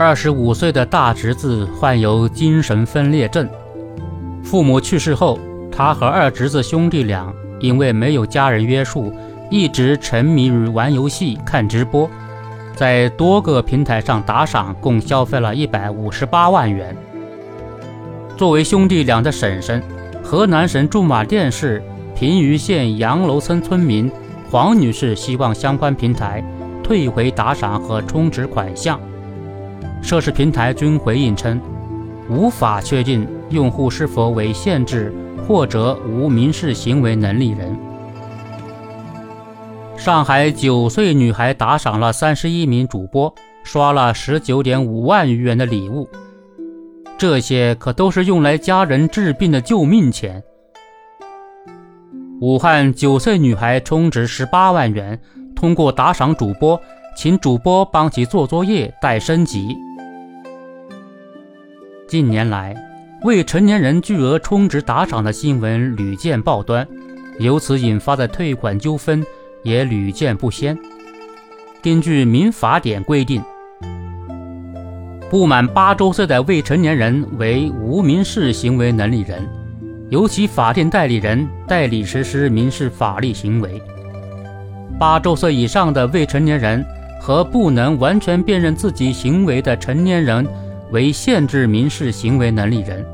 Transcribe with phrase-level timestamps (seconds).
[0.00, 3.46] 二十五岁的大侄子患有精神分裂症，
[4.42, 5.38] 父母去世后，
[5.70, 7.30] 他和二侄子兄弟俩
[7.60, 9.12] 因为没有家人约束，
[9.50, 12.08] 一直沉迷于玩游戏、看直播，
[12.74, 16.96] 在多个平台上打赏，共消费了一百五十八万元。
[18.38, 19.82] 作为兄弟俩的婶婶，
[20.22, 21.82] 河南省驻马店市
[22.14, 24.10] 平舆县杨楼村村民
[24.50, 26.42] 黄女士希望相关平台
[26.82, 28.98] 退回打赏和充值款项。
[30.02, 31.60] 涉事平台均回应称，
[32.28, 35.12] 无法确定用户是否为限制
[35.46, 37.76] 或者无民事行为能力人。
[39.96, 43.32] 上海九岁女孩打赏了三十一名主播，
[43.62, 46.08] 刷了十九点五万余元的礼物。
[47.18, 50.42] 这些可都是用来家人治病的救命钱。
[52.40, 55.20] 武汉九岁女孩充值十八万元，
[55.54, 56.80] 通过打赏主播，
[57.14, 59.76] 请主播帮其做作业、带升级。
[62.10, 62.74] 近年来，
[63.22, 66.84] 未成年人巨额充值打赏的新闻屡见报端，
[67.38, 69.24] 由此引发的退款纠纷
[69.62, 70.76] 也屡见不鲜。
[71.80, 73.40] 根据民法典规定。
[75.30, 79.48] 不满八周岁的未成年人为无民事行为能力人，
[80.08, 83.80] 由其法定代理人代理实施民事法律行为。
[84.98, 86.84] 八周岁以上的未成年人
[87.20, 90.44] 和不能完全辨认自己行为的成年人
[90.92, 93.04] 为限制民事行为能力人，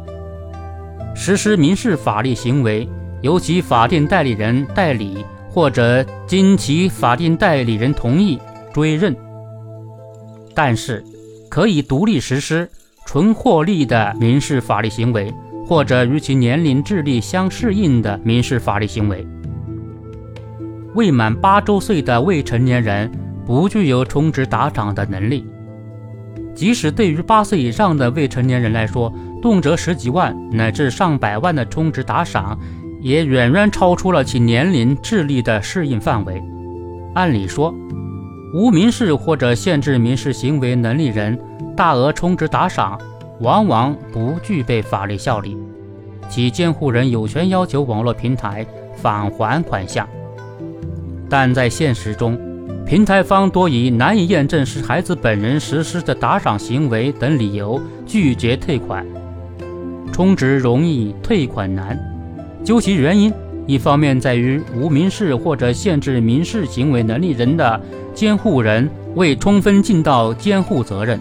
[1.15, 2.89] 实施民事法律行为
[3.23, 8.39] 由其法定代理人代理或者经其法定代理人同意
[8.73, 9.15] 追认。
[10.55, 11.05] 但是。
[11.49, 12.69] 可以独立实施
[13.07, 15.33] 纯获利的民事法律行为，
[15.65, 19.25] 或者与其年龄、智力相适应的民事法律行为。
[20.95, 23.11] 未满八周岁的未成年人
[23.47, 25.47] 不具有充值打赏的能力。
[26.57, 29.13] 即使对于八岁以上的未成年人来说，
[29.43, 32.59] 动辄十几万乃至上百万的充值打赏，
[33.03, 36.43] 也远远超出了其年龄、智力的适应范围。
[37.15, 37.75] 按理说，
[38.55, 41.39] 无民事或者限制民事行为能力人
[41.77, 42.99] 大额充值打赏，
[43.41, 45.59] 往往不具备法律效力，
[46.31, 50.09] 其监护人有权要求网络平台返还款项。
[51.29, 52.39] 但在现实中，
[52.87, 59.05] 平台方多以难以验证是孩子本人实施的打赏行为等理由拒绝退款，
[60.13, 61.99] 充值容易退款难。
[62.63, 63.33] 究其原因，
[63.67, 67.81] 一方面在于无民事或者限制民事行为能力人的。
[68.15, 71.21] 监护人未充分尽到监护责任，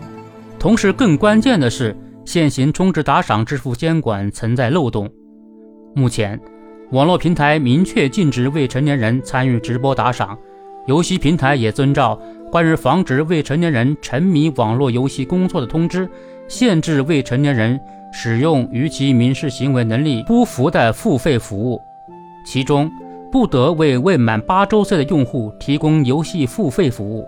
[0.58, 1.94] 同时更关键的是，
[2.24, 5.10] 现行充值打赏支付监管存在漏洞。
[5.96, 6.40] 目前，
[6.92, 10.38] 网络平台明确禁止未成年人参与直播打赏，
[10.86, 12.20] 游戏平台也遵照
[12.50, 16.08] 《关于防止未成年人沉迷网络游戏工作的通知》，
[16.48, 17.80] 限制未成年人
[18.12, 21.82] 使用与其民事行为能力不符的付费服务，
[22.46, 22.90] 其中。
[23.32, 27.28] 不得为未满八周岁的用户提供游戏付费服务，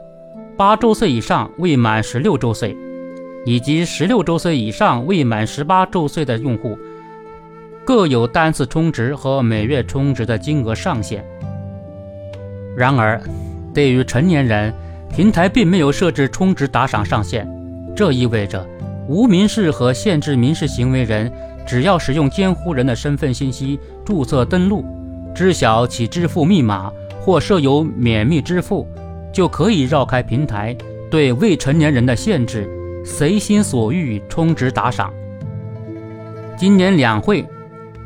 [0.55, 2.77] 八周岁以上未满十六周岁，
[3.45, 6.77] 以及十六周岁以上未满十八周岁的用户，
[7.83, 11.25] 各有单次充值和每月充值的金额上限。
[12.77, 13.21] 然而，
[13.77, 14.73] 对于成年人，
[15.07, 17.47] 平台并没有设置充值打赏上限，
[17.95, 18.67] 这意味着
[19.07, 21.31] 无民事和限制民事行为人
[21.63, 24.83] 只要使用监护人的身份信息注册登录。
[25.35, 28.87] 知晓其支付密码或设有免密支付，
[29.31, 30.75] 就可以绕开平台
[31.11, 32.67] 对未成年人的限制，
[33.05, 35.13] 随心所欲充值打赏。
[36.57, 37.45] 今年两会，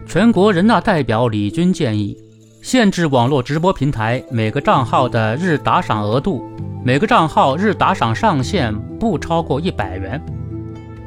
[0.05, 2.17] 全国人大代表李军建议
[2.61, 6.47] 限制网络直播平台每个账号的日打赏额度，
[6.85, 10.21] 每个账号日打赏上限不超过一百元。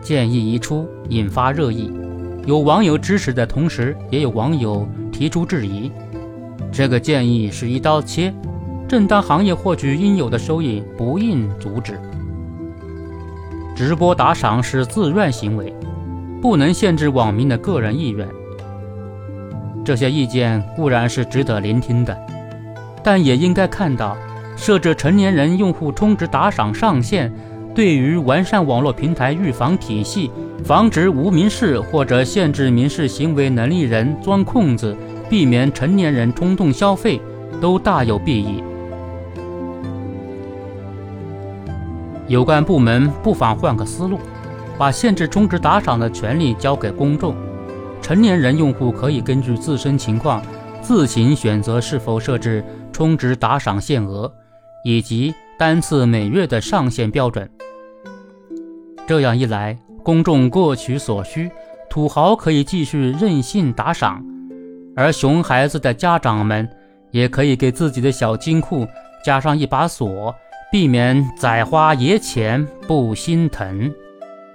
[0.02, 1.92] 建议一出，引发热议，
[2.44, 5.92] 有网友支持的同时，也有网友提出质疑。
[6.72, 8.34] 这个建议是一刀切，
[8.88, 12.00] 正当行业获取应有的收益，不应阻止。
[13.76, 15.72] 直播打赏是自愿行为，
[16.42, 18.28] 不能限制网民的个人意愿。
[19.84, 22.16] 这些意见固然是值得聆听的，
[23.02, 24.16] 但也应该看到，
[24.56, 27.30] 设置成年人用户充值打赏上限，
[27.74, 30.30] 对于完善网络平台预防体系，
[30.64, 34.96] 防止无民事或者限制民事行为能力人钻空子。
[35.26, 37.18] 避免成年人冲动消费，
[37.58, 38.62] 都大有裨益。
[42.28, 44.20] 有关部门不妨换个思路，
[44.76, 47.34] 把限制充值打赏的权利交给公众，
[48.04, 50.42] 成年人用户可以根据自身情况
[50.82, 52.62] 自行选择是否设置
[52.92, 54.30] 充值打赏限额
[54.84, 57.50] 以及单次每月的上限标准。
[59.06, 61.50] 这样一来，公众各取所需，
[61.88, 64.22] 土豪可以继续任性打赏，
[64.94, 66.68] 而熊孩子的家长们
[67.10, 68.86] 也可以给自己的小金库
[69.24, 70.34] 加上一把锁，
[70.70, 73.90] 避免宰花爷钱不心疼。